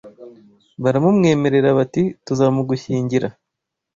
[0.83, 3.27] Baramumwemerera bati Tuzamugushyingira